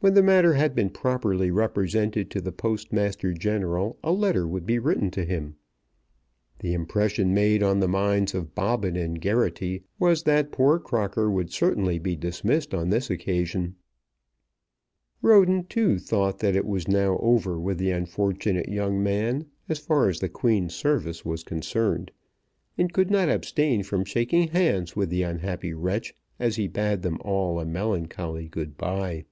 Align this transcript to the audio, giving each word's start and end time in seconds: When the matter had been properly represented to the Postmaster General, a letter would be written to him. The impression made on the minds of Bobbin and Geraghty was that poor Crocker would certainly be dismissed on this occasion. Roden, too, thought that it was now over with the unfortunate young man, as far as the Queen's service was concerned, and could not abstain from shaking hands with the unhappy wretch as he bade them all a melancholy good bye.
When 0.00 0.14
the 0.14 0.22
matter 0.22 0.54
had 0.54 0.76
been 0.76 0.90
properly 0.90 1.50
represented 1.50 2.30
to 2.30 2.40
the 2.40 2.52
Postmaster 2.52 3.32
General, 3.32 3.98
a 4.00 4.12
letter 4.12 4.46
would 4.46 4.64
be 4.64 4.78
written 4.78 5.10
to 5.10 5.24
him. 5.24 5.56
The 6.60 6.72
impression 6.72 7.34
made 7.34 7.64
on 7.64 7.80
the 7.80 7.88
minds 7.88 8.32
of 8.32 8.54
Bobbin 8.54 8.94
and 8.94 9.20
Geraghty 9.20 9.82
was 9.98 10.22
that 10.22 10.52
poor 10.52 10.78
Crocker 10.78 11.28
would 11.28 11.50
certainly 11.52 11.98
be 11.98 12.14
dismissed 12.14 12.72
on 12.72 12.90
this 12.90 13.10
occasion. 13.10 13.74
Roden, 15.20 15.64
too, 15.64 15.98
thought 15.98 16.38
that 16.38 16.54
it 16.54 16.64
was 16.64 16.86
now 16.86 17.18
over 17.18 17.58
with 17.58 17.78
the 17.78 17.90
unfortunate 17.90 18.68
young 18.68 19.02
man, 19.02 19.46
as 19.68 19.80
far 19.80 20.08
as 20.08 20.20
the 20.20 20.28
Queen's 20.28 20.76
service 20.76 21.24
was 21.24 21.42
concerned, 21.42 22.12
and 22.78 22.92
could 22.92 23.10
not 23.10 23.28
abstain 23.28 23.82
from 23.82 24.04
shaking 24.04 24.46
hands 24.46 24.94
with 24.94 25.10
the 25.10 25.24
unhappy 25.24 25.74
wretch 25.74 26.14
as 26.38 26.54
he 26.54 26.68
bade 26.68 27.02
them 27.02 27.18
all 27.22 27.58
a 27.58 27.66
melancholy 27.66 28.46
good 28.46 28.76
bye. 28.78 29.24